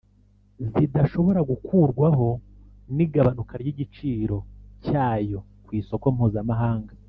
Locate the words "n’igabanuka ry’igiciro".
2.95-4.37